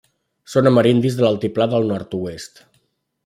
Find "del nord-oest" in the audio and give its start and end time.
1.75-2.63